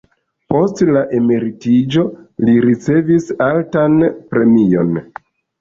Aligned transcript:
Post 0.53 0.79
la 0.97 1.03
emeritiĝo 1.17 2.05
li 2.47 2.57
ricevis 2.65 3.29
altan 3.49 4.03
premion. 4.33 4.99